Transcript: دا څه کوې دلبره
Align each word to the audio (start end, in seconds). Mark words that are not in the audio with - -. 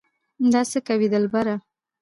دا 0.51 0.61
څه 0.71 0.79
کوې 0.87 1.07
دلبره 1.13 1.55